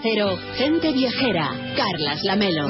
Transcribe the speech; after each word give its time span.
Cero, 0.00 0.38
gente 0.56 0.92
viajera, 0.92 1.50
Carlas 1.76 2.22
Lamelo. 2.22 2.68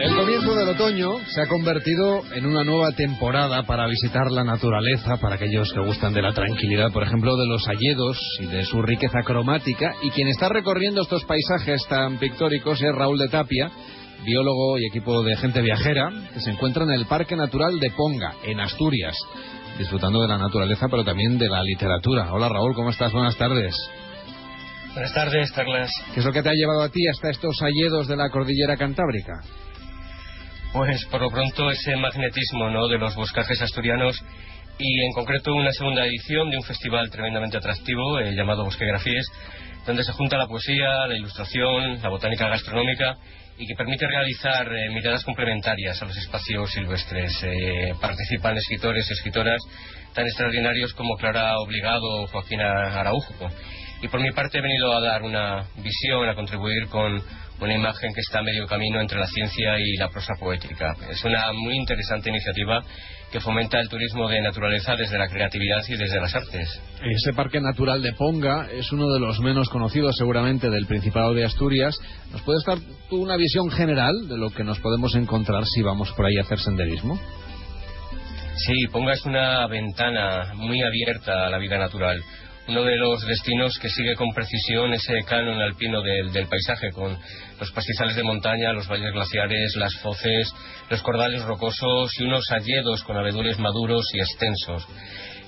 El 0.00 0.14
comienzo 0.16 0.54
del 0.56 0.68
otoño 0.70 1.18
se 1.28 1.42
ha 1.42 1.46
convertido 1.46 2.22
en 2.34 2.46
una 2.46 2.64
nueva 2.64 2.90
temporada 2.92 3.62
para 3.62 3.86
visitar 3.86 4.32
la 4.32 4.42
naturaleza, 4.42 5.18
para 5.18 5.36
aquellos 5.36 5.72
que 5.72 5.80
gustan 5.80 6.12
de 6.12 6.22
la 6.22 6.32
tranquilidad, 6.32 6.90
por 6.92 7.04
ejemplo, 7.04 7.36
de 7.36 7.46
los 7.46 7.68
hayedos 7.68 8.18
y 8.40 8.46
de 8.46 8.64
su 8.64 8.82
riqueza 8.82 9.22
cromática. 9.24 9.94
Y 10.02 10.10
quien 10.10 10.26
está 10.26 10.48
recorriendo 10.48 11.02
estos 11.02 11.24
paisajes 11.24 11.86
tan 11.88 12.18
pictóricos 12.18 12.82
es 12.82 12.92
Raúl 12.92 13.18
de 13.18 13.28
Tapia, 13.28 13.70
biólogo 14.26 14.78
y 14.78 14.86
equipo 14.86 15.22
de 15.22 15.36
gente 15.36 15.62
viajera, 15.62 16.10
que 16.34 16.40
se 16.40 16.50
encuentra 16.50 16.82
en 16.82 16.90
el 16.90 17.06
Parque 17.06 17.36
Natural 17.36 17.78
de 17.78 17.90
Ponga, 17.92 18.34
en 18.44 18.60
Asturias, 18.60 19.16
disfrutando 19.78 20.20
de 20.20 20.28
la 20.28 20.36
naturaleza, 20.36 20.88
pero 20.90 21.04
también 21.04 21.38
de 21.38 21.48
la 21.48 21.62
literatura. 21.62 22.32
Hola 22.32 22.48
Raúl, 22.48 22.74
¿cómo 22.74 22.90
estás? 22.90 23.12
Buenas 23.12 23.36
tardes. 23.36 23.74
Buenas 24.92 25.14
tardes, 25.14 25.52
Carlas. 25.52 25.90
¿Qué 26.12 26.20
es 26.20 26.26
lo 26.26 26.32
que 26.32 26.42
te 26.42 26.48
ha 26.48 26.54
llevado 26.54 26.82
a 26.82 26.88
ti 26.88 27.06
hasta 27.06 27.30
estos 27.30 27.62
hayedos 27.62 28.08
de 28.08 28.16
la 28.16 28.28
cordillera 28.30 28.76
cantábrica? 28.76 29.40
Pues 30.72 31.06
por 31.06 31.20
lo 31.20 31.30
pronto 31.30 31.70
ese 31.70 31.96
magnetismo 31.96 32.68
¿no? 32.70 32.88
de 32.88 32.98
los 32.98 33.14
boscajes 33.14 33.62
asturianos 33.62 34.20
y 34.78 35.04
en 35.04 35.12
concreto 35.12 35.54
una 35.54 35.70
segunda 35.70 36.04
edición 36.04 36.50
de 36.50 36.56
un 36.56 36.64
festival 36.64 37.10
tremendamente 37.10 37.56
atractivo 37.56 38.18
eh, 38.18 38.34
llamado 38.34 38.64
Bosquegrafías, 38.64 39.26
donde 39.86 40.02
se 40.02 40.12
junta 40.12 40.36
la 40.36 40.48
poesía, 40.48 41.06
la 41.06 41.16
ilustración, 41.16 42.02
la 42.02 42.08
botánica 42.08 42.48
gastronómica 42.48 43.16
y 43.58 43.66
que 43.66 43.74
permite 43.74 44.06
realizar 44.06 44.70
eh, 44.70 44.90
miradas 44.90 45.24
complementarias 45.24 46.00
a 46.02 46.04
los 46.04 46.16
espacios 46.16 46.70
silvestres. 46.72 47.32
Eh, 47.42 47.94
participan 48.00 48.56
escritores 48.58 49.08
y 49.08 49.12
escritoras 49.14 49.60
tan 50.12 50.26
extraordinarios 50.26 50.92
como 50.94 51.16
Clara 51.16 51.58
Obligado 51.58 52.22
o 52.22 52.26
Joaquina 52.26 52.98
Araujo. 52.98 53.34
Y 54.02 54.08
por 54.08 54.20
mi 54.20 54.30
parte 54.32 54.58
he 54.58 54.62
venido 54.62 54.94
a 54.94 55.00
dar 55.00 55.22
una 55.22 55.64
visión, 55.76 56.28
a 56.28 56.34
contribuir 56.34 56.88
con 56.88 57.22
una 57.60 57.74
imagen 57.74 58.12
que 58.12 58.20
está 58.20 58.40
a 58.40 58.42
medio 58.42 58.66
camino 58.66 59.00
entre 59.00 59.18
la 59.18 59.26
ciencia 59.26 59.78
y 59.78 59.96
la 59.96 60.08
prosa 60.08 60.34
poética. 60.38 60.94
Es 61.10 61.24
una 61.24 61.52
muy 61.52 61.76
interesante 61.76 62.28
iniciativa 62.30 62.82
que 63.32 63.40
fomenta 63.40 63.80
el 63.80 63.88
turismo 63.88 64.28
de 64.28 64.40
naturaleza 64.40 64.94
desde 64.94 65.18
la 65.18 65.28
creatividad 65.28 65.82
y 65.88 65.96
desde 65.96 66.20
las 66.20 66.34
artes. 66.34 66.80
Ese 67.02 67.32
parque 67.32 67.60
natural 67.60 68.02
de 68.02 68.12
Ponga 68.12 68.68
es 68.70 68.92
uno 68.92 69.12
de 69.12 69.20
los 69.20 69.40
menos 69.40 69.68
conocidos 69.68 70.16
seguramente 70.16 70.70
del 70.70 70.86
Principado 70.86 71.34
de 71.34 71.44
Asturias. 71.44 71.98
¿Nos 72.32 72.42
puedes 72.42 72.64
dar 72.64 72.78
tú 73.08 73.22
una 73.22 73.36
visión 73.36 73.70
general 73.70 74.14
de 74.28 74.36
lo 74.36 74.50
que 74.50 74.64
nos 74.64 74.78
podemos 74.80 75.14
encontrar 75.14 75.64
si 75.66 75.82
vamos 75.82 76.12
por 76.12 76.26
ahí 76.26 76.38
a 76.38 76.42
hacer 76.42 76.58
senderismo? 76.58 77.18
Sí, 78.56 78.86
Ponga 78.90 79.12
es 79.12 79.24
una 79.26 79.66
ventana 79.66 80.52
muy 80.54 80.82
abierta 80.82 81.46
a 81.46 81.50
la 81.50 81.58
vida 81.58 81.78
natural 81.78 82.22
uno 82.68 82.82
de 82.82 82.96
los 82.96 83.24
destinos 83.26 83.78
que 83.78 83.88
sigue 83.88 84.14
con 84.16 84.32
precisión 84.34 84.92
ese 84.92 85.22
canon 85.26 85.60
alpino 85.60 86.02
del, 86.02 86.48
paisaje, 86.48 86.90
con 86.90 87.16
los 87.60 87.72
pastizales 87.72 88.16
de 88.16 88.24
montaña, 88.24 88.72
los 88.72 88.88
valles 88.88 89.12
glaciares, 89.12 89.76
las 89.76 89.94
foces, 89.96 90.52
los 90.90 91.02
cordales 91.02 91.42
rocosos 91.42 92.10
y 92.18 92.24
unos 92.24 92.50
hayedos 92.50 93.02
con 93.04 93.16
abedules 93.16 93.58
maduros 93.58 94.06
y 94.14 94.18
extensos. 94.18 94.86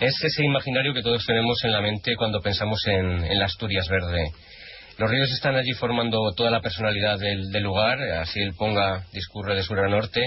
Es 0.00 0.14
ese 0.22 0.44
imaginario 0.44 0.94
que 0.94 1.02
todos 1.02 1.24
tenemos 1.26 1.58
en 1.64 1.72
la 1.72 1.80
mente 1.80 2.14
cuando 2.16 2.40
pensamos 2.40 2.80
en, 2.86 3.24
en 3.24 3.38
la 3.38 3.46
Asturias 3.46 3.88
verde. 3.88 4.30
Los 4.96 5.10
ríos 5.10 5.30
están 5.32 5.56
allí 5.56 5.72
formando 5.72 6.18
toda 6.36 6.50
la 6.50 6.60
personalidad 6.60 7.18
del, 7.18 7.50
del, 7.50 7.62
lugar, 7.62 8.00
así 8.20 8.40
el 8.40 8.54
Ponga 8.54 9.04
discurre 9.12 9.54
de 9.54 9.62
sur 9.62 9.78
a 9.78 9.88
norte 9.88 10.20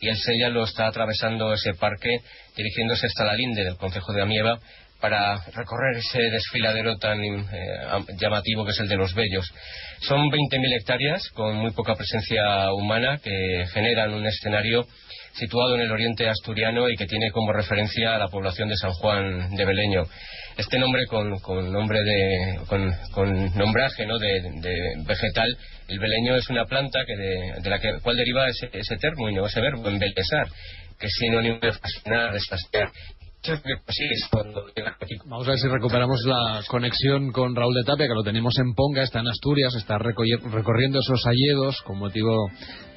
y 0.00 0.08
el 0.08 0.16
Sella 0.16 0.48
lo 0.48 0.64
está 0.64 0.86
atravesando 0.86 1.52
ese 1.52 1.74
parque 1.74 2.18
dirigiéndose 2.56 3.06
hasta 3.06 3.24
la 3.24 3.34
linde 3.34 3.64
del 3.64 3.76
concejo 3.76 4.12
de 4.12 4.22
Amieva 4.22 4.58
para 5.00 5.36
recorrer 5.54 5.96
ese 5.96 6.20
desfiladero 6.30 6.96
tan 6.98 7.22
eh, 7.22 7.44
llamativo 8.20 8.64
que 8.64 8.72
es 8.72 8.80
el 8.80 8.88
de 8.88 8.96
los 8.96 9.14
Bellos. 9.14 9.50
Son 10.00 10.30
20.000 10.30 10.76
hectáreas 10.78 11.28
con 11.30 11.56
muy 11.56 11.72
poca 11.72 11.94
presencia 11.94 12.72
humana 12.72 13.18
que 13.22 13.64
generan 13.72 14.12
un 14.14 14.26
escenario 14.26 14.86
situado 15.34 15.76
en 15.76 15.82
el 15.82 15.90
oriente 15.90 16.28
asturiano 16.28 16.88
y 16.88 16.96
que 16.96 17.06
tiene 17.06 17.30
como 17.30 17.52
referencia 17.52 18.14
a 18.14 18.18
la 18.18 18.28
población 18.28 18.68
de 18.68 18.76
San 18.76 18.92
Juan 18.92 19.54
de 19.54 19.64
Beleño. 19.64 20.04
Este 20.56 20.78
nombre 20.78 21.06
con, 21.06 21.38
con 21.38 21.72
nombre 21.72 22.00
de, 22.02 22.60
con, 22.66 22.92
con 23.12 23.56
nombraje 23.56 24.04
¿no? 24.06 24.18
de, 24.18 24.42
vegetal, 25.06 25.56
el 25.88 25.98
beleño 25.98 26.36
es 26.36 26.48
una 26.50 26.66
planta 26.66 27.00
que 27.06 27.16
de, 27.16 27.60
de 27.62 27.70
la 27.70 27.78
que, 27.78 28.00
cual 28.02 28.16
deriva 28.16 28.48
ese, 28.48 28.68
ese 28.72 28.96
término, 28.96 29.46
ese 29.46 29.60
verbo, 29.60 29.88
embelesar, 29.88 30.48
que 30.98 31.06
es 31.06 31.12
sinónimo 31.18 31.58
de 31.60 31.72
fascinar, 31.72 32.32
de 32.32 32.40
Vamos 35.24 35.46
a 35.48 35.50
ver 35.52 35.58
si 35.58 35.68
recuperamos 35.68 36.20
la 36.26 36.60
conexión 36.68 37.32
con 37.32 37.56
Raúl 37.56 37.72
de 37.74 37.84
Tapia, 37.84 38.06
que 38.06 38.14
lo 38.14 38.22
tenemos 38.22 38.58
en 38.58 38.74
Ponga, 38.74 39.02
está 39.02 39.20
en 39.20 39.28
Asturias, 39.28 39.74
está 39.74 39.96
recorriendo 39.96 40.98
esos 40.98 41.24
alledos 41.26 41.80
con 41.82 41.98
motivo 41.98 42.50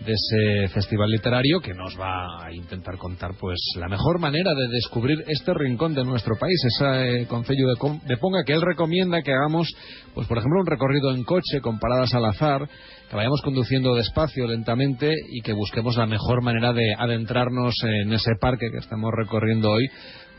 de 0.06 0.12
ese 0.12 0.68
festival 0.74 1.10
literario 1.10 1.62
que 1.62 1.74
nos 1.74 1.98
va 1.98 2.46
a 2.46 2.52
intentar 2.52 2.98
contar 2.98 3.36
pues 3.40 3.58
la 3.78 3.88
mejor 3.88 4.20
manera 4.20 4.54
de 4.54 4.68
descubrir 4.68 5.24
este 5.28 5.54
rincón 5.54 5.96
de 5.96 6.04
nuestro 6.04 6.36
país, 6.38 6.62
ese 6.66 7.22
eh, 7.22 7.28
concello 7.28 7.70
de, 7.70 8.00
de 8.06 8.18
Ponga 8.18 8.44
que 8.46 8.52
él 8.52 8.62
recomienda 8.62 9.22
que 9.22 9.32
hagamos, 9.32 9.74
pues 10.14 10.28
por 10.28 10.40
ejemplo, 10.40 10.60
un 10.60 10.68
recorrido 10.68 11.12
en 11.12 11.24
coche 11.24 11.62
con 11.62 11.80
paradas 11.80 12.14
al 12.14 12.26
azar, 12.26 12.68
que 13.10 13.16
vayamos 13.16 13.42
conduciendo 13.42 13.96
despacio, 13.96 14.48
lentamente 14.48 15.10
y 15.30 15.42
que 15.42 15.54
busquemos 15.54 15.96
la 15.96 16.06
mejor 16.06 16.44
manera 16.44 16.74
de 16.74 16.96
adentrarnos 16.98 17.76
en 17.84 18.12
ese 18.12 18.32
parque 18.42 18.68
que 18.72 18.80
estamos 18.80 19.12
recorriendo 19.16 19.72
hoy 19.72 19.88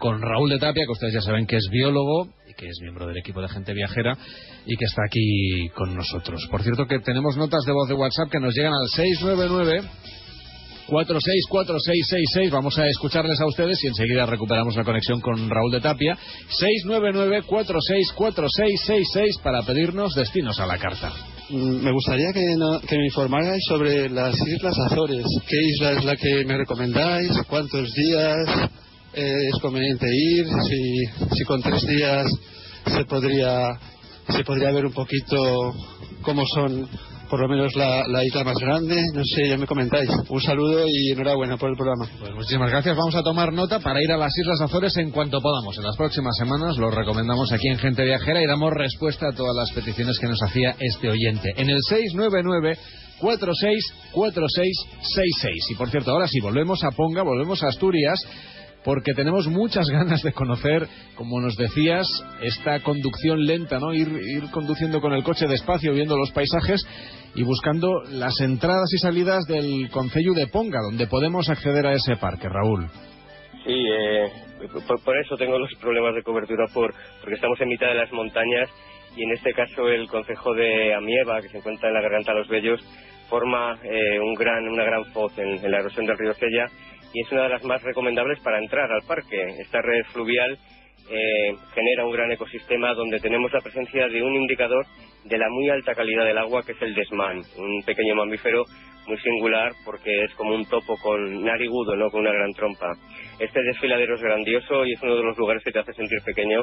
con 0.04 0.20
Raúl 0.20 0.50
de 0.50 0.59
Tapia, 0.59 0.84
que 0.84 0.92
ustedes 0.92 1.15
ya 1.15 1.22
saben 1.22 1.47
que 1.47 1.56
es 1.56 1.66
biólogo 1.70 2.28
y 2.47 2.53
que 2.53 2.66
es 2.66 2.76
miembro 2.82 3.06
del 3.06 3.16
equipo 3.16 3.41
de 3.41 3.48
gente 3.48 3.72
viajera 3.72 4.19
y 4.66 4.76
que 4.76 4.84
está 4.84 5.00
aquí 5.06 5.70
con 5.75 5.97
nosotros. 5.97 6.47
Por 6.50 6.62
cierto 6.62 6.84
que 6.84 6.98
tenemos 6.98 7.38
notas 7.38 7.65
de 7.65 7.72
voz 7.72 7.88
de 7.88 7.94
WhatsApp 7.94 8.28
que 8.31 8.38
nos 8.38 8.54
llegan 8.54 8.75
al 8.75 8.87
699 8.91 9.81
464666. 10.88 12.50
Vamos 12.50 12.78
a 12.78 12.87
escucharles 12.87 13.41
a 13.41 13.47
ustedes 13.47 13.82
y 13.82 13.87
enseguida 13.87 14.26
recuperamos 14.26 14.76
la 14.76 14.84
conexión 14.84 15.22
con 15.22 15.48
Raúl 15.48 15.72
de 15.72 15.81
Tapia. 15.81 16.19
699 16.50 17.41
464666 17.47 19.38
para 19.42 19.62
pedirnos 19.62 20.15
destinos 20.15 20.60
a 20.60 20.66
la 20.66 20.76
carta. 20.76 21.15
Me 21.48 21.92
gustaría 21.92 22.31
que, 22.34 22.44
no, 22.59 22.78
que, 22.81 22.98
me 22.98 23.06
informarais 23.06 23.62
sobre 23.66 24.10
las 24.10 24.34
Islas 24.34 24.78
Azores. 24.81 25.25
¿Qué 25.48 25.56
isla 25.62 25.92
es 25.92 26.04
la 26.04 26.16
que 26.16 26.44
me 26.44 26.59
recomendáis? 26.59 27.32
¿Cuántos 27.48 27.91
días 27.94 28.71
eh, 29.15 29.49
es 29.49 29.59
conveniente 29.61 30.07
ir? 30.07 30.47
Si, 30.47 31.45
con 31.45 31.63
tres 31.63 31.87
días 31.87 32.27
se 32.87 33.05
podría, 33.05 33.79
se 34.29 34.45
podría 34.45 34.73
ver 34.73 34.87
un 34.87 34.93
poquito 34.93 35.75
cómo 36.23 36.45
son 36.47 36.89
por 37.31 37.41
lo 37.41 37.49
menos 37.49 37.75
la, 37.75 38.07
la, 38.07 38.23
isla 38.25 38.45
más 38.45 38.59
grande. 38.59 39.03
No 39.15 39.23
sé, 39.25 39.49
ya 39.49 39.57
me 39.57 39.67
comentáis. 39.67 40.11
Un 40.29 40.41
saludo 40.41 40.87
y 40.87 41.13
enhorabuena 41.13 41.57
por 41.57 41.71
el 41.71 41.77
programa. 41.77 42.07
Pues 42.21 42.33
muchísimas 42.33 42.71
gracias. 42.71 42.97
Vamos 42.97 43.17
a 43.17 43.23
tomar 43.23 43.53
nota 43.53 43.81
para 43.81 44.03
ir 44.03 44.13
a 44.13 44.17
las 44.17 44.33
Islas 44.39 44.61
Azores 44.61 44.97
en 44.99 45.11
cuanto 45.11 45.41
podamos. 45.41 45.77
En 45.77 45.83
las 45.85 45.97
próximas 45.97 46.37
semanas 46.37 46.77
lo 46.77 46.91
recomendamos 46.91 47.51
aquí 47.53 47.69
en 47.69 47.79
Gente 47.79 48.05
Viajera 48.05 48.43
y 48.43 48.47
damos 48.47 48.73
respuesta 48.73 49.29
a 49.29 49.35
todas 49.35 49.57
las 49.57 49.73
peticiones 49.73 50.19
que 50.21 50.29
nos 50.29 50.43
hacía 50.43 50.77
este 50.79 51.11
oyente. 51.11 51.53
En 51.57 51.71
el 51.71 51.79
699 51.89 52.79
464666. 53.21 55.71
Y 55.71 55.75
por 55.77 55.89
cierto, 55.91 56.11
ahora 56.11 56.27
sí, 56.29 56.41
volvemos 56.41 56.85
a 56.85 56.91
Ponga, 56.91 57.23
volvemos 57.23 57.63
a 57.63 57.69
Asturias 57.69 58.19
porque 58.84 59.15
tenemos 59.15 59.49
muchas 59.49 59.87
ganas 59.89 60.22
de 60.22 60.33
conocer, 60.33 60.87
como 61.17 61.41
nos 61.41 61.56
decías, 61.56 62.06
esta 62.43 62.81
conducción 62.81 63.45
lenta, 63.47 63.78
¿no? 63.78 63.95
Ir, 63.95 64.09
conduciendo 64.53 65.01
con 65.01 65.15
el 65.15 65.25
coche 65.25 65.47
despacio, 65.47 65.95
viendo 65.95 66.16
los 66.19 66.31
paisajes 66.33 66.86
y 67.34 67.42
buscando 67.42 68.03
las 68.10 68.39
entradas 68.41 68.92
y 68.92 68.98
salidas 68.98 69.47
del 69.47 69.89
Concello 69.91 70.34
de 70.34 70.47
Ponga, 70.48 70.81
donde 70.83 71.07
podemos 71.07 71.48
acceder 71.48 71.86
a 71.86 71.95
ese 71.95 72.16
parque, 72.16 72.48
Raúl. 72.48 72.86
Sí, 73.65 73.72
eh, 73.72 74.28
por, 74.86 75.03
por, 75.03 75.19
eso 75.19 75.36
tengo 75.36 75.59
los 75.59 75.71
problemas 75.81 76.15
de 76.15 76.22
cobertura, 76.22 76.66
por, 76.72 76.92
porque 77.21 77.36
estamos 77.36 77.59
en 77.63 77.69
mitad 77.69 77.89
de 77.89 77.95
las 77.95 78.13
montañas 78.13 78.69
y 79.16 79.22
en 79.22 79.33
este 79.33 79.53
caso 79.53 79.89
el 79.89 80.07
concejo 80.09 80.53
de 80.53 80.95
Amieva, 80.95 81.41
que 81.41 81.48
se 81.48 81.59
encuentra 81.59 81.89
en 81.89 81.95
la 81.95 82.03
garganta 82.03 82.33
de 82.33 82.39
los 82.41 82.48
Bellos, 82.48 82.81
forma 83.31 83.78
eh, 83.83 84.21
un 84.21 84.34
gran, 84.34 84.69
una 84.69 84.84
gran 84.84 85.04
foz 85.07 85.33
en, 85.39 85.65
en 85.65 85.71
la 85.71 85.78
erosión 85.78 86.04
del 86.04 86.19
río 86.19 86.34
Cella 86.34 86.66
y 87.15 87.22
es 87.22 87.33
una 87.33 87.45
de 87.45 87.49
las 87.49 87.65
más 87.65 87.83
recomendables 87.83 88.41
para 88.41 88.59
entrar 88.59 88.91
al 88.93 89.03
parque. 89.07 89.41
Esta 89.61 89.81
red 89.81 90.05
fluvial 90.13 90.59
eh, 91.11 91.55
genera 91.75 92.05
un 92.05 92.13
gran 92.13 92.31
ecosistema 92.33 92.93
donde 92.93 93.21
tenemos 93.21 93.53
la 93.53 93.61
presencia 93.61 94.09
de 94.09 94.22
un 94.22 94.34
indicador 94.34 94.84
de 95.25 95.39
la 95.39 95.49
muy 95.49 95.71
alta 95.71 95.95
calidad 95.95 96.25
del 96.25 96.39
agua 96.39 96.63
que 96.65 96.72
es 96.72 96.83
el 96.83 96.95
desmán, 96.95 97.41
un 97.57 97.83
pequeño 97.84 98.16
mamífero 98.16 98.65
muy 99.06 99.18
singular 99.18 99.72
porque 99.84 100.24
es 100.24 100.34
como 100.34 100.54
un 100.54 100.65
topo 100.66 100.97
con 100.97 101.45
narigudo, 101.45 101.97
no 101.97 102.10
con 102.10 102.21
una 102.21 102.33
gran 102.33 102.53
trompa. 102.53 102.92
Este 103.39 103.62
desfiladero 103.62 104.15
es 104.15 104.22
grandioso 104.22 104.84
y 104.86 104.92
es 104.92 105.03
uno 105.03 105.16
de 105.16 105.24
los 105.24 105.36
lugares 105.36 105.62
que 105.65 105.72
te 105.72 105.80
hace 105.80 105.92
sentir 105.92 106.18
pequeño 106.24 106.60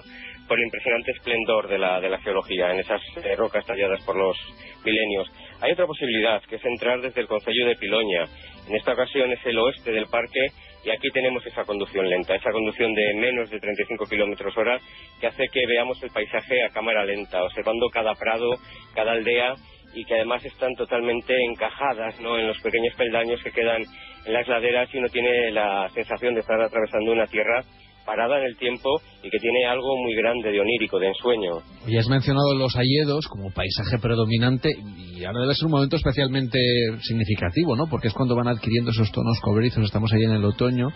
por 0.47 0.57
el 0.57 0.65
impresionante 0.65 1.11
esplendor 1.11 1.67
de 1.67 1.77
la, 1.77 1.99
de 1.99 2.09
la 2.09 2.19
geología 2.19 2.71
en 2.71 2.79
esas 2.79 3.01
eh, 3.23 3.35
rocas 3.35 3.65
talladas 3.65 4.03
por 4.05 4.15
los 4.15 4.37
milenios. 4.83 5.29
Hay 5.61 5.73
otra 5.73 5.85
posibilidad, 5.85 6.41
que 6.43 6.55
es 6.55 6.65
entrar 6.65 7.01
desde 7.01 7.21
el 7.21 7.27
Concello 7.27 7.67
de 7.67 7.75
Piloña. 7.75 8.25
En 8.67 8.75
esta 8.75 8.93
ocasión 8.93 9.31
es 9.31 9.45
el 9.45 9.59
oeste 9.59 9.91
del 9.91 10.07
parque 10.07 10.47
y 10.83 10.89
aquí 10.89 11.09
tenemos 11.13 11.45
esa 11.45 11.63
conducción 11.63 12.09
lenta, 12.09 12.35
esa 12.35 12.51
conducción 12.51 12.93
de 12.93 13.13
menos 13.15 13.49
de 13.49 13.59
35 13.59 14.05
kilómetros 14.05 14.57
hora 14.57 14.79
que 15.19 15.27
hace 15.27 15.47
que 15.47 15.67
veamos 15.67 16.01
el 16.01 16.09
paisaje 16.09 16.63
a 16.63 16.69
cámara 16.69 17.05
lenta, 17.05 17.43
observando 17.43 17.87
cada 17.89 18.15
prado, 18.15 18.55
cada 18.95 19.11
aldea 19.11 19.53
y 19.93 20.05
que 20.05 20.15
además 20.15 20.43
están 20.45 20.73
totalmente 20.75 21.33
encajadas 21.49 22.19
¿no? 22.19 22.37
en 22.37 22.47
los 22.47 22.59
pequeños 22.61 22.95
peldaños 22.95 23.41
que 23.43 23.51
quedan 23.51 23.83
en 24.25 24.33
las 24.33 24.47
laderas 24.47 24.93
y 24.93 24.97
uno 24.97 25.07
tiene 25.07 25.51
la 25.51 25.89
sensación 25.89 26.33
de 26.33 26.41
estar 26.41 26.61
atravesando 26.61 27.11
una 27.11 27.27
tierra 27.27 27.63
parada 28.05 28.39
en 28.39 28.45
el 28.45 28.57
tiempo 28.57 29.01
y 29.23 29.29
que 29.29 29.39
tiene 29.39 29.65
algo 29.65 29.97
muy 29.97 30.15
grande 30.15 30.51
de 30.51 30.59
onírico, 30.59 30.99
de 30.99 31.07
ensueño. 31.07 31.59
Y 31.87 31.97
has 31.97 32.07
mencionado 32.07 32.55
los 32.55 32.75
hayedos 32.75 33.27
como 33.27 33.51
paisaje 33.51 33.99
predominante 33.99 34.69
y 34.97 35.23
ahora 35.23 35.41
debe 35.41 35.55
ser 35.55 35.65
un 35.65 35.71
momento 35.71 35.95
especialmente 35.95 36.59
significativo, 37.01 37.75
¿no? 37.75 37.87
Porque 37.87 38.07
es 38.07 38.13
cuando 38.13 38.35
van 38.35 38.47
adquiriendo 38.47 38.91
esos 38.91 39.11
tonos 39.11 39.39
cobrizos, 39.41 39.83
estamos 39.83 40.11
ahí 40.13 40.23
en 40.23 40.31
el 40.31 40.45
otoño 40.45 40.87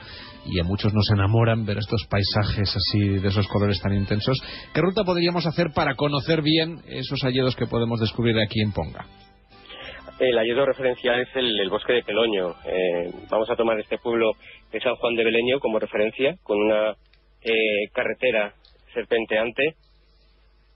y 0.46 0.60
a 0.60 0.64
muchos 0.64 0.94
nos 0.94 1.10
enamoran 1.12 1.66
ver 1.66 1.78
estos 1.78 2.06
paisajes 2.10 2.76
así 2.76 3.00
de 3.00 3.28
esos 3.28 3.48
colores 3.48 3.80
tan 3.82 3.94
intensos. 3.94 4.42
¿Qué 4.74 4.82
ruta 4.82 5.04
podríamos 5.04 5.46
hacer 5.46 5.68
para 5.74 5.96
conocer 5.96 6.42
bien 6.42 6.82
esos 6.88 7.24
hayedos 7.24 7.56
que 7.56 7.68
podemos 7.68 8.00
descubrir 8.00 8.38
aquí 8.40 8.62
en 8.62 8.72
Ponga? 8.72 9.06
El 10.18 10.38
hayedo 10.38 10.66
referencial 10.66 11.20
es 11.20 11.36
el, 11.36 11.70
bosque 11.70 11.92
de 11.92 12.04
Peloño. 12.04 12.56
Eh, 12.66 13.12
vamos 13.30 13.50
a 13.50 13.56
tomar 13.58 13.78
este 13.80 13.98
pueblo 13.98 14.32
de 14.72 14.80
San 14.80 14.96
Juan 14.96 15.16
de 15.16 15.26
Beleño 15.26 15.60
como 15.60 15.78
referencia, 15.78 16.36
con 16.42 16.58
una 16.58 16.96
eh, 17.42 17.90
carretera 17.94 18.54
serpenteante 18.94 19.76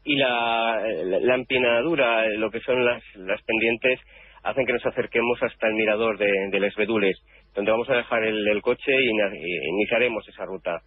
y 0.04 0.18
la, 0.18 0.84
la, 1.22 1.36
empinadura, 1.36 2.28
lo 2.32 2.52
que 2.52 2.60
son 2.60 2.84
las, 2.84 3.02
las, 3.16 3.42
pendientes, 3.44 4.02
hacen 4.44 4.66
que 4.66 4.74
nos 4.74 4.86
acerquemos 4.86 5.42
hasta 5.42 5.68
el 5.68 5.76
mirador 5.76 6.18
de, 6.18 6.50
de 6.52 6.60
Les 6.60 6.76
Bedules, 6.76 7.18
donde 7.56 7.72
vamos 7.72 7.90
a 7.90 7.96
dejar 7.96 8.24
el, 8.24 8.62
coche 8.62 8.92
y 8.92 9.70
iniciaremos 9.70 10.28
esa 10.28 10.44
ruta. 10.44 10.82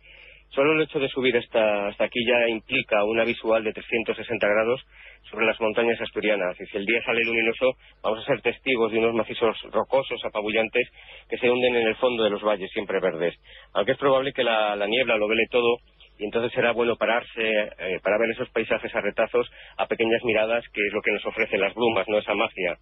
Solo 0.55 0.75
el 0.75 0.83
hecho 0.83 0.99
de 0.99 1.09
subir 1.09 1.35
hasta, 1.35 1.89
hasta 1.89 2.05
aquí 2.05 2.21
ya 2.27 2.47
implica 2.49 3.05
una 3.05 3.25
visual 3.25 3.65
de 3.65 3.73
360 3.73 4.47
grados 4.47 4.83
sobre 5.31 5.47
las 5.47 5.59
montañas 5.59 5.99
asturianas. 5.99 6.61
Y 6.61 6.67
si 6.67 6.77
el 6.77 6.85
día 6.85 7.03
sale 7.07 7.25
luminoso, 7.25 7.73
vamos 8.03 8.21
a 8.21 8.27
ser 8.27 8.43
testigos 8.43 8.93
de 8.93 8.99
unos 8.99 9.15
macizos 9.15 9.57
rocosos, 9.71 10.23
apabullantes, 10.27 10.89
que 11.31 11.39
se 11.39 11.51
hunden 11.51 11.77
en 11.77 11.87
el 11.89 11.97
fondo 11.97 12.25
de 12.25 12.31
los 12.31 12.43
valles 12.43 12.71
siempre 12.71 13.01
verdes. 13.01 13.35
Aunque 13.73 13.93
es 13.93 13.99
probable 13.99 14.35
que 14.35 14.45
la, 14.45 14.77
niebla 14.87 15.17
lo 15.17 15.27
vele 15.27 15.47
todo, 15.51 15.79
y 16.19 16.25
entonces 16.25 16.53
será 16.53 16.73
bueno 16.73 16.97
pararse 16.97 17.41
eh, 17.41 17.99
para 18.03 18.19
ver 18.19 18.31
esos 18.33 18.51
paisajes 18.51 18.95
a 18.95 19.01
retazos 19.01 19.51
a 19.79 19.87
pequeñas 19.87 20.23
miradas, 20.23 20.63
que 20.75 20.87
es 20.87 20.93
lo 20.93 21.01
que 21.01 21.13
nos 21.13 21.25
ofrecen 21.25 21.63
las 21.63 21.75
brumas, 21.75 22.07
no 22.09 22.19
esa 22.19 22.35
magia. 22.35 22.77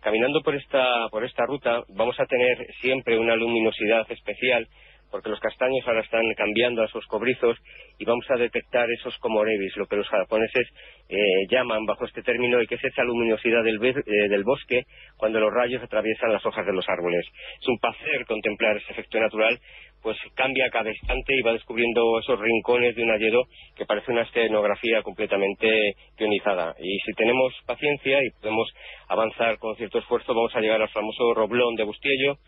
Caminando 0.00 0.40
por 0.42 0.56
esta, 0.56 1.08
por 1.12 1.24
esta 1.24 1.46
ruta 1.46 1.84
vamos 1.88 2.18
a 2.18 2.26
tener 2.26 2.66
siempre 2.80 3.16
una 3.16 3.36
luminosidad 3.36 4.10
especial 4.10 4.66
porque 5.12 5.28
los 5.28 5.38
castaños 5.38 5.86
ahora 5.86 6.00
están 6.00 6.24
cambiando 6.34 6.82
a 6.82 6.88
sus 6.88 7.06
cobrizos 7.06 7.58
y 7.98 8.04
vamos 8.04 8.24
a 8.30 8.38
detectar 8.38 8.88
esos 8.98 9.16
comorevis, 9.18 9.76
lo 9.76 9.86
que 9.86 9.96
los 9.96 10.08
japoneses 10.08 10.66
eh, 11.08 11.16
llaman 11.50 11.84
bajo 11.84 12.06
este 12.06 12.22
término 12.22 12.60
y 12.62 12.66
que 12.66 12.76
es 12.76 12.84
esa 12.84 13.04
luminosidad 13.04 13.62
del, 13.62 13.78
eh, 13.84 14.28
del, 14.28 14.42
bosque 14.42 14.84
cuando 15.18 15.38
los 15.38 15.52
rayos 15.52 15.82
atraviesan 15.82 16.32
las 16.32 16.44
hojas 16.46 16.64
de 16.66 16.72
los 16.72 16.88
árboles. 16.88 17.24
Es 17.60 17.68
un 17.68 17.78
placer 17.78 18.24
contemplar 18.26 18.78
ese 18.78 18.92
efecto 18.92 19.20
natural, 19.20 19.58
pues 20.02 20.16
cambia 20.34 20.68
cada 20.70 20.90
instante 20.90 21.34
y 21.36 21.42
va 21.42 21.52
descubriendo 21.52 22.18
esos 22.18 22.40
rincones 22.40 22.96
de 22.96 23.02
un 23.02 23.10
hayedo 23.10 23.44
que 23.76 23.86
parece 23.86 24.10
una 24.10 24.22
escenografía 24.22 25.02
completamente 25.02 25.94
ionizada. 26.18 26.74
Y 26.80 26.98
si 27.00 27.12
tenemos 27.12 27.52
paciencia 27.66 28.18
y 28.24 28.30
podemos 28.40 28.68
avanzar 29.08 29.58
con 29.58 29.76
cierto 29.76 29.98
esfuerzo, 29.98 30.34
vamos 30.34 30.54
a 30.56 30.60
llegar 30.60 30.80
al 30.80 30.88
famoso 30.88 31.34
roblón 31.34 31.76
de 31.76 31.84
Bustiello, 31.84 32.38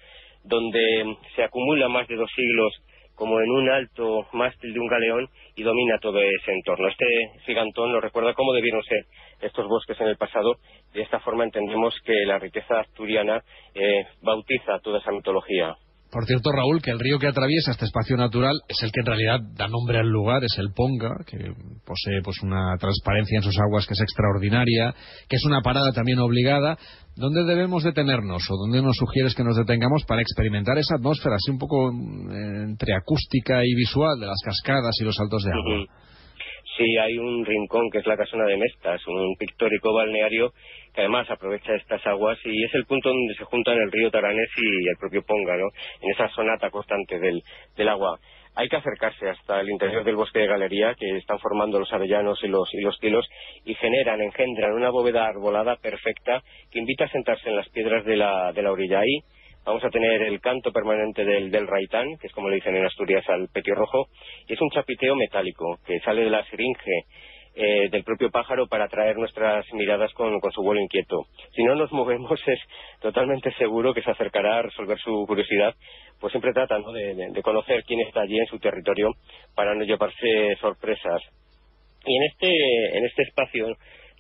donde 0.45 1.17
se 1.35 1.43
acumula 1.43 1.89
más 1.89 2.07
de 2.07 2.17
dos 2.17 2.31
siglos 2.35 2.73
como 3.15 3.41
en 3.41 3.51
un 3.51 3.69
alto 3.69 4.27
mástil 4.33 4.73
de 4.73 4.81
un 4.81 4.89
galeón 4.89 5.29
y 5.55 5.63
domina 5.63 5.99
todo 6.01 6.19
ese 6.21 6.53
entorno. 6.53 6.89
Este 6.89 7.07
gigantón 7.47 7.93
nos 7.93 8.03
recuerda 8.03 8.35
cómo 8.35 8.53
debieron 8.53 8.83
ser 8.83 9.05
estos 9.41 9.67
bosques 9.69 10.01
en 10.01 10.09
el 10.09 10.17
pasado. 10.17 10.57
De 10.93 11.03
esta 11.03 11.21
forma 11.21 11.45
entendemos 11.45 11.95
que 12.05 12.15
la 12.27 12.39
riqueza 12.39 12.81
asturiana 12.81 13.43
eh, 13.75 14.07
bautiza 14.21 14.81
toda 14.81 14.99
esa 14.99 15.13
mitología. 15.13 15.77
Por 16.15 16.27
cierto, 16.27 16.53
Raúl, 16.53 16.81
que 16.81 16.93
el 16.93 17.01
río 17.01 17.19
que 17.19 17.27
atraviesa 17.27 17.73
este 17.73 17.87
espacio 17.87 18.17
natural 18.17 18.61
es 18.69 18.81
el 18.85 18.93
que 18.93 19.01
en 19.01 19.07
realidad 19.07 19.41
da 19.57 19.67
nombre 19.67 19.99
al 19.99 20.07
lugar, 20.07 20.45
es 20.45 20.57
el 20.59 20.71
Ponga, 20.73 21.11
que 21.27 21.39
posee 21.85 22.23
pues 22.23 22.37
una 22.41 22.77
transparencia 22.79 23.39
en 23.39 23.43
sus 23.43 23.59
aguas 23.59 23.85
que 23.85 23.95
es 23.95 24.01
extraordinaria, 24.01 24.95
que 25.29 25.35
es 25.35 25.45
una 25.45 25.61
parada 25.61 25.91
también 25.91 26.21
obligada. 26.21 26.79
¿Dónde 27.17 27.43
debemos 27.43 27.83
detenernos 27.83 28.45
o 28.49 28.55
dónde 28.57 28.81
nos 28.81 28.97
sugieres 28.97 29.35
que 29.35 29.43
nos 29.43 29.57
detengamos 29.57 30.05
para 30.07 30.23
experimentar 30.23 30.79
esa 30.79 30.95
atmósfera 30.95 31.35
así 31.35 31.51
un 31.51 31.59
poco 31.59 31.91
mm, 31.93 32.31
entre 32.63 32.95
acústica 32.95 33.65
y 33.65 33.75
visual 33.75 34.21
de 34.21 34.27
las 34.27 34.39
cascadas 34.45 34.95
y 35.01 35.05
los 35.05 35.17
saltos 35.17 35.43
de 35.43 35.51
agua? 35.51 35.87
Sí, 36.77 36.97
hay 36.99 37.17
un 37.19 37.45
rincón 37.45 37.89
que 37.91 37.99
es 37.99 38.07
la 38.07 38.17
Casona 38.17 38.47
de 38.47 38.57
Mestas, 38.57 39.01
un 39.07 39.37
pictórico 39.39 39.95
balneario 39.95 40.53
que 40.93 41.03
además 41.03 41.31
aprovecha 41.31 41.73
estas 41.75 42.05
aguas 42.05 42.37
y 42.45 42.65
es 42.65 42.75
el 42.75 42.85
punto 42.85 43.11
donde 43.11 43.35
se 43.35 43.45
juntan 43.45 43.79
el 43.79 43.93
río 43.93 44.11
Taranes 44.11 44.51
y 44.57 44.89
el 44.89 44.97
propio 44.99 45.23
Ponga, 45.23 45.57
¿no? 45.57 45.69
En 46.01 46.11
esa 46.11 46.29
sonata 46.31 46.71
constante 46.71 47.21
del, 47.21 47.43
del 47.77 47.89
agua. 47.89 48.19
Hay 48.57 48.69
que 48.69 48.77
acercarse 48.77 49.29
hasta 49.29 49.61
el 49.61 49.71
interior 49.71 50.05
del 50.05 50.17
bosque 50.17 50.41
de 50.41 50.47
galería 50.47 50.95
que 50.95 51.17
están 51.17 51.39
formando 51.39 51.79
los 51.79 51.93
avellanos 51.93 52.39
y 52.43 52.49
los, 52.49 52.69
y 52.73 52.81
los 52.81 52.99
tilos 52.99 53.29
y 53.65 53.75
generan, 53.75 54.21
engendran 54.21 54.73
una 54.73 54.91
bóveda 54.91 55.27
arbolada 55.27 55.77
perfecta 55.77 56.43
que 56.73 56.81
invita 56.81 57.05
a 57.05 57.11
sentarse 57.11 57.49
en 57.49 57.57
las 57.57 57.69
piedras 57.69 58.05
de 58.05 58.17
la, 58.17 58.53
de 58.53 58.63
la 58.63 58.73
orilla. 58.73 59.01
Ahí 59.01 59.21
vamos 59.65 59.85
a 59.85 59.91
tener 59.91 60.23
el 60.23 60.41
canto 60.41 60.73
permanente 60.73 61.25
del, 61.25 61.51
del 61.51 61.67
raitán, 61.67 62.17
que 62.21 62.27
es 62.27 62.33
como 62.33 62.49
le 62.49 62.57
dicen 62.57 62.77
en 62.77 62.85
Asturias 62.85 63.29
al 63.29 63.49
petirrojo, 63.49 64.09
y 64.47 64.53
es 64.53 64.61
un 64.61 64.71
chapiteo 64.71 65.17
metálico 65.17 65.79
que 65.87 65.99
sale 66.01 66.23
de 66.23 66.31
la 66.31 66.45
seringe 66.45 67.05
eh, 67.57 67.89
del 67.89 68.03
propio 68.03 68.33
pájaro 68.33 68.67
para 68.67 68.87
atraer 68.87 69.17
nuestras 69.17 69.65
miradas 69.75 70.13
con, 70.15 70.41
su 70.53 70.63
vuelo 70.63 70.81
inquieto. 70.81 71.27
Si 71.55 71.63
no 71.63 71.77
nos 71.77 71.93
movemos 71.93 72.41
es 72.49 72.59
totalmente 73.01 73.53
seguro 73.53 73.95
que 73.95 74.03
se 74.03 74.11
acercará 74.11 74.59
a 74.59 74.63
resolver 74.63 74.99
su 74.99 75.25
curiosidad, 75.27 75.73
pues 76.19 76.33
siempre 76.33 76.53
trata 76.53 76.79
de, 76.93 77.15
de, 77.33 77.43
conocer 77.43 77.85
quién 77.85 78.01
está 78.01 78.23
allí 78.23 78.39
en 78.39 78.47
su 78.47 78.59
territorio 78.59 79.11
para 79.55 79.75
no 79.75 79.85
llevarse 79.85 80.57
sorpresas. 80.61 81.23
Y 82.05 82.17
en 82.17 82.23
este, 82.25 82.99
en 82.99 83.05
este 83.07 83.23
espacio 83.23 83.69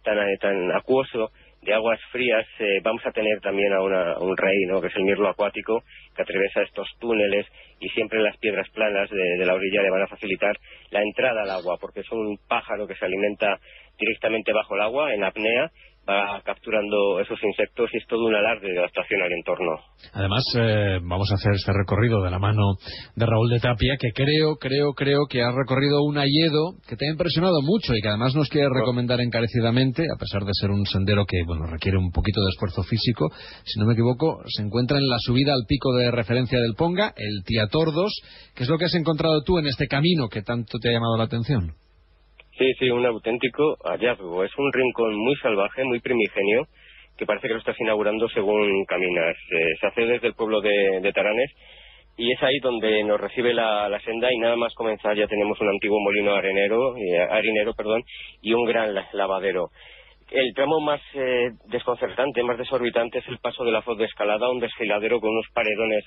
tan 0.05 0.71
acuoso 0.73 1.31
de 1.65 1.75
aguas 1.75 1.99
frías 2.13 2.47
eh, 2.59 2.81
vamos 2.83 3.05
a 3.07 3.11
tener 3.11 3.41
también 3.41 3.73
a, 3.73 3.81
un 3.81 4.37
rey, 4.37 4.67
¿no? 4.67 4.81
que 4.81 4.89
es 4.89 4.97
el 4.97 5.05
mirlo 5.05 5.29
acuático, 5.29 5.83
que 6.15 6.23
atraviesa 6.23 6.63
estos 6.63 6.87
túneles 7.01 7.47
y 7.81 7.89
siempre 7.91 8.21
las 8.21 8.37
piedras 8.37 8.69
planas 8.71 9.09
de, 9.11 9.45
la 9.45 9.55
orilla 9.55 9.83
le 9.83 9.91
van 9.91 10.03
a 10.03 10.07
facilitar 10.07 10.57
la 10.91 11.03
entrada 11.03 11.43
al 11.43 11.51
agua, 11.51 11.79
porque 11.81 12.01
es 12.01 12.13
un 12.13 12.39
pájaro 12.49 12.87
que 12.87 12.95
se 12.95 13.05
alimenta 13.05 13.59
directamente 13.99 14.53
bajo 14.53 14.75
el 14.75 14.83
agua, 14.83 15.15
en 15.15 15.25
apnea, 15.25 15.71
va 16.09 16.41
capturando 16.45 17.21
esos 17.21 17.39
insectos 17.43 17.91
y 17.93 17.99
es 17.99 18.07
todo 18.07 18.25
un 18.27 18.35
alarde 18.35 18.69
de 18.69 18.79
adaptación 18.79 19.23
al 19.23 19.33
entorno. 19.33 19.73
Además, 20.13 20.45
eh, 20.57 20.99
vamos 21.03 21.31
a 21.31 21.35
hacer 21.35 21.53
este 21.53 21.73
recorrido 21.73 22.23
de 22.23 22.31
la 22.31 22.39
mano 22.39 22.77
de 23.17 23.27
Raúl 23.27 23.51
de 23.51 23.61
Tapia, 23.61 23.97
que 23.99 24.13
creo, 24.13 24.57
creo, 24.57 24.93
creo 24.93 25.27
que 25.29 25.43
ha 25.43 25.51
recorrido 25.51 26.03
un 26.03 26.19
hayedo 26.19 26.75
que 26.87 26.97
te 26.97 27.07
ha 27.07 27.13
impresionado 27.13 27.63
mucho 27.63 27.95
y 27.95 28.01
que 28.01 28.09
además 28.09 28.35
nos 28.35 28.49
quiere 28.49 28.69
recomendar 28.69 29.21
encarecidamente, 29.21 30.05
a 30.15 30.19
pesar 30.19 30.45
de 30.45 30.53
ser 30.53 30.71
un 30.71 30.85
sendero 30.87 31.25
que, 31.27 31.43
bueno, 31.47 31.67
requiere 31.67 31.99
un 31.99 32.11
poquito 32.11 32.41
de 32.43 32.51
esfuerzo 32.51 32.83
físico. 32.83 33.29
Si 33.65 33.81
no 33.81 33.87
me 33.87 33.95
equivoco, 33.95 34.43
se 34.47 34.63
encuentra 34.63 34.99
en 34.99 35.09
la 35.09 35.19
subida 35.19 35.53
al 35.53 35.65
pico 35.67 35.95
de 35.95 36.11
referencia 36.11 36.59
del 36.59 36.75
Ponga, 36.77 37.15
el 37.17 37.45
Tiatordos. 37.45 38.13
¿Qué 38.55 38.65
es 38.65 38.69
lo 38.69 38.79
que 38.79 38.87
has 38.87 38.95
encontrado 38.95 39.43
tú 39.43 39.59
en 39.59 39.67
este 39.67 39.87
camino 39.87 40.29
que 40.29 40.43
tanto 40.43 40.79
te 40.79 40.89
ha 40.89 40.93
llamado 40.93 41.17
la 41.17 41.25
atención? 41.25 41.84
Sí, 42.57 42.73
sí, 42.79 42.89
un 42.89 43.05
auténtico 43.05 43.77
hallazgo. 43.85 44.45
Es 44.45 44.57
un 44.57 44.73
rincón 44.73 45.17
muy 45.17 45.35
salvaje, 45.37 45.83
muy 45.83 45.99
primigenio, 45.99 46.69
que 47.19 47.27
parece 47.27 47.49
que 47.49 47.55
lo 47.55 47.59
estás 47.59 47.81
inaugurando 47.81 48.29
según 48.29 48.85
caminas. 48.85 49.37
Eh, 49.51 49.73
se 49.81 49.87
hace 49.89 50.07
desde 50.07 50.29
el 50.29 50.35
pueblo 50.35 50.61
de, 50.61 51.13
Taranes 51.13 51.51
y 52.17 52.33
es 52.33 52.41
ahí 52.45 52.61
donde 52.61 53.03
nos 53.03 53.21
recibe 53.21 53.53
la, 53.53 53.99
senda 54.05 54.33
y 54.33 54.39
nada 54.39 54.55
más 54.55 54.73
comenzar 54.75 55.17
ya 55.17 55.27
tenemos 55.27 55.61
un 55.61 55.69
antiguo 55.69 55.99
molino 56.01 56.35
arenero, 56.35 56.97
eh, 56.97 57.27
harinero 57.29 57.75
perdón, 57.75 58.03
y 58.41 58.53
un 58.53 58.65
gran 58.67 58.95
lavadero. 59.13 59.71
El 60.31 60.55
tramo 60.55 60.81
más 60.81 61.01
eh, 61.15 61.51
desconcertante, 61.67 62.43
más 62.43 62.59
desorbitante 62.59 63.19
es 63.19 63.29
el 63.29 63.39
paso 63.39 63.65
de 63.65 63.73
la 63.73 63.83
foz 63.83 63.99
de 63.99 64.07
escalada, 64.07 64.51
un 64.51 64.61
desfiladero 64.61 65.21
con 65.21 65.31
unos 65.31 65.47
paredones 65.53 66.05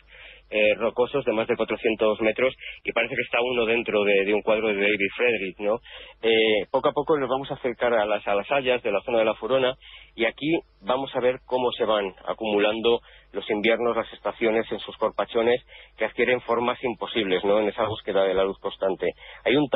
eh, 0.49 0.75
rocosos 0.75 1.25
de 1.25 1.33
más 1.33 1.47
de 1.47 1.55
400 1.55 2.21
metros 2.21 2.53
y 2.83 2.91
parece 2.93 3.15
que 3.15 3.21
está 3.21 3.39
uno 3.41 3.65
dentro 3.65 4.03
de, 4.03 4.33
un 4.33 4.41
cuadro 4.41 4.67
de 4.67 4.75
David 4.75 5.11
Frederick, 5.15 5.59
¿no? 5.59 5.79
Eh, 6.21 6.65
poco 6.71 6.89
a 6.89 6.93
poco 6.93 7.17
nos 7.17 7.29
vamos 7.29 7.51
a 7.51 7.55
acercar 7.55 7.93
a 7.93 8.05
las, 8.05 8.25
a 8.27 8.35
las 8.35 8.49
hayas 8.51 8.81
de 8.81 8.91
la 8.91 9.01
zona 9.01 9.19
de 9.19 9.25
la 9.25 9.35
Furona 9.35 9.75
y 10.15 10.25
aquí 10.25 10.51
vamos 10.81 11.13
a 11.15 11.19
ver 11.19 11.39
cómo 11.45 11.71
se 11.71 11.85
van 11.85 12.13
acumulando 12.25 13.01
los 13.33 13.49
inviernos, 13.49 13.95
las 13.95 14.11
estaciones 14.13 14.71
en 14.71 14.79
sus 14.79 14.95
corpachones 14.97 15.61
que 15.97 16.05
adquieren 16.05 16.41
formas 16.41 16.81
imposibles, 16.83 17.43
¿no? 17.43 17.59
En 17.59 17.67
esa 17.67 17.85
búsqueda 17.85 18.23
de 18.23 18.33
la 18.33 18.43
luz 18.43 18.57
constante. 18.59 19.05
Hay 19.45 19.55
un, 19.55 19.67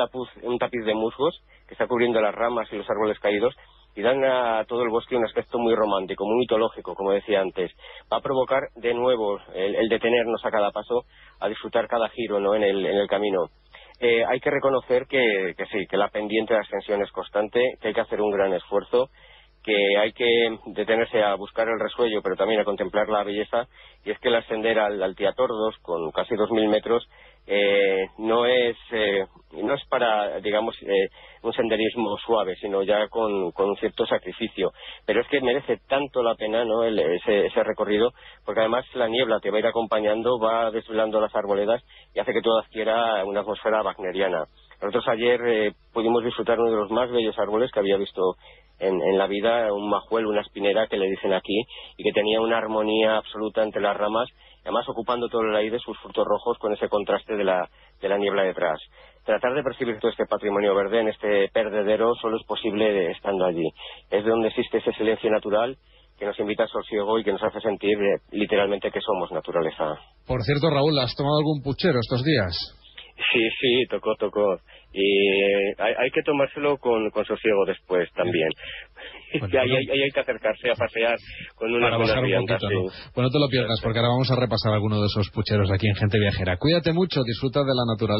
un 0.42 0.58
tapiz 0.58 0.84
de 0.84 0.94
musgos 0.94 1.42
que 1.68 1.74
está 1.74 1.86
cubriendo 1.86 2.20
las 2.20 2.34
ramas 2.34 2.68
y 2.72 2.76
los 2.76 2.88
árboles 2.88 3.18
caídos 3.18 3.54
y 3.94 4.02
dan 4.02 4.24
a 4.24 4.64
todo 4.64 4.82
el 4.82 4.90
bosque 4.90 5.16
un 5.16 5.24
aspecto 5.24 5.58
muy 5.58 5.74
romántico, 5.74 6.24
muy 6.24 6.38
mitológico, 6.38 6.94
como 6.94 7.12
decía 7.12 7.40
antes. 7.40 7.70
Va 8.12 8.18
a 8.18 8.22
provocar 8.22 8.60
de 8.76 8.94
nuevo 8.94 9.38
el, 9.54 9.88
detenernos 9.88 10.44
a 10.44 10.50
cada 10.50 10.70
paso, 10.70 11.04
a 11.40 11.48
disfrutar 11.48 11.88
cada 11.88 12.08
giro 12.08 12.40
¿no? 12.40 12.54
en, 12.54 12.62
el, 12.62 12.86
en 12.86 12.96
el 12.96 13.08
camino. 13.08 13.48
Eh, 14.00 14.24
hay 14.24 14.40
que 14.40 14.50
reconocer 14.50 15.06
que, 15.06 15.54
que 15.56 15.66
sí, 15.66 15.86
que 15.88 15.96
la 15.96 16.08
pendiente 16.08 16.54
de 16.54 16.60
ascensión 16.60 17.02
es 17.02 17.12
constante, 17.12 17.60
que 17.80 17.88
hay 17.88 17.94
que 17.94 18.00
hacer 18.00 18.20
un 18.20 18.30
gran 18.30 18.52
esfuerzo, 18.52 19.10
que 19.62 19.96
hay 19.96 20.12
que 20.12 20.58
detenerse 20.66 21.22
a 21.22 21.34
buscar 21.36 21.68
el 21.68 21.78
resuello, 21.78 22.20
pero 22.22 22.34
también 22.34 22.60
a 22.60 22.64
contemplar 22.64 23.08
la 23.08 23.22
belleza, 23.22 23.68
y 24.04 24.10
es 24.10 24.18
que 24.18 24.28
el 24.28 24.34
ascender 24.34 24.78
al, 24.78 25.00
al 25.00 25.14
Tiatordos, 25.14 25.76
con 25.82 26.10
casi 26.10 26.34
2.000 26.34 26.68
metros, 26.68 27.08
eh, 27.46 28.06
no 28.18 28.46
es 28.46 28.76
eh, 28.92 29.26
no 29.52 29.74
es 29.74 29.84
para 29.88 30.40
digamos 30.40 30.76
eh, 30.82 31.08
un 31.42 31.52
senderismo 31.52 32.16
suave 32.24 32.54
sino 32.56 32.82
ya 32.82 33.08
con, 33.08 33.52
un 33.54 33.76
cierto 33.80 34.06
sacrificio. 34.06 34.72
Pero 35.04 35.20
es 35.20 35.28
que 35.28 35.40
merece 35.40 35.78
tanto 35.88 36.22
la 36.22 36.34
pena 36.34 36.64
no 36.64 36.84
ese, 36.84 37.46
ese, 37.46 37.62
recorrido 37.64 38.12
porque 38.44 38.60
además 38.60 38.84
la 38.94 39.08
niebla 39.08 39.40
te 39.40 39.50
va 39.50 39.56
a 39.56 39.60
ir 39.60 39.66
acompañando 39.66 40.38
va 40.38 40.70
desvelando 40.70 41.20
las 41.20 41.34
arboledas 41.34 41.82
y 42.14 42.20
hace 42.20 42.32
que 42.32 42.42
todo 42.42 42.58
adquiera 42.58 43.24
una 43.24 43.40
atmósfera 43.40 43.82
wagneriana 43.82 44.44
nosotros 44.82 45.04
ayer 45.08 45.72
pudimos 45.92 46.24
disfrutar 46.24 46.58
uno 46.58 46.70
de 46.70 46.76
los 46.76 46.90
más 46.90 47.10
bellos 47.10 47.38
árboles 47.38 47.70
que 47.70 47.80
había 47.80 47.96
visto 47.96 48.36
en, 48.80 49.16
la 49.16 49.28
vida, 49.28 49.72
un 49.72 49.88
majuel, 49.88 50.26
una 50.26 50.40
espinera 50.40 50.88
que 50.88 50.96
le 50.96 51.08
dicen 51.08 51.32
aquí, 51.32 51.56
y 51.96 52.02
que 52.02 52.12
tenía 52.12 52.40
una 52.40 52.58
armonía 52.58 53.16
absoluta 53.16 53.62
entre 53.62 53.80
las 53.80 53.96
ramas 53.96 54.28
además 54.62 54.88
ocupando 54.88 55.28
todo 55.28 55.42
el 55.42 55.56
aire 55.56 55.78
sus 55.78 55.98
frutos 55.98 56.24
rojos 56.24 56.58
con 56.58 56.72
ese 56.72 56.88
contraste 56.88 57.36
de 57.36 57.44
la, 57.44 57.68
de 58.00 58.08
la 58.08 58.18
niebla 58.18 58.44
detrás. 58.44 58.80
Tratar 59.24 59.54
de 59.54 59.62
percibir 59.62 59.98
todo 59.98 60.10
este 60.10 60.26
patrimonio 60.26 60.74
verde 60.74 61.00
en 61.00 61.08
este 61.08 61.48
perdedero 61.52 62.14
solo 62.20 62.36
es 62.36 62.46
posible 62.46 63.10
estando 63.10 63.44
allí. 63.44 63.68
Es 64.10 64.24
de 64.24 64.30
donde 64.30 64.48
existe 64.48 64.78
ese 64.78 64.92
silencio 64.92 65.30
natural 65.30 65.76
que 66.18 66.26
nos 66.26 66.38
invita 66.38 66.64
al 66.64 66.68
sosiego 66.68 67.18
y 67.18 67.24
que 67.24 67.32
nos 67.32 67.42
hace 67.42 67.60
sentir 67.60 67.98
eh, 67.98 68.20
literalmente 68.30 68.90
que 68.90 69.00
somos 69.00 69.32
naturaleza. 69.32 69.96
Por 70.26 70.42
cierto, 70.42 70.70
Raúl, 70.70 70.98
¿has 70.98 71.14
tomado 71.16 71.38
algún 71.38 71.62
puchero 71.62 71.98
estos 72.00 72.22
días? 72.22 72.81
Sí, 73.30 73.48
sí, 73.60 73.86
tocó, 73.88 74.14
tocó. 74.16 74.58
Y 74.92 75.00
eh, 75.00 75.74
hay, 75.78 76.10
que 76.10 76.22
tomárselo 76.22 76.76
con, 76.76 77.10
con 77.10 77.24
sosiego 77.24 77.64
después 77.64 78.10
también. 78.12 78.48
y 79.32 79.56
ahí, 79.56 80.02
hay 80.02 80.10
que 80.10 80.20
acercarse 80.20 80.70
a 80.70 80.74
pasear 80.74 81.16
con 81.54 81.72
una 81.72 81.96
buena 81.96 82.20
un 82.20 82.46
poquito, 82.46 82.70
¿no? 82.70 82.80
Bueno, 83.14 83.28
no 83.28 83.30
te 83.30 83.38
lo 83.38 83.48
pierdas, 83.48 83.80
porque 83.82 83.98
ahora 83.98 84.10
vamos 84.10 84.30
a 84.30 84.36
repasar 84.36 84.74
alguno 84.74 85.00
de 85.00 85.06
esos 85.06 85.30
pucheros 85.30 85.70
aquí 85.70 85.88
en 85.88 85.94
Gente 85.94 86.18
Viajera. 86.18 86.58
Cuídate 86.58 86.92
mucho, 86.92 87.22
disfruta 87.24 87.60
de 87.60 87.72
la 87.74 87.84
naturaleza. 87.86 88.12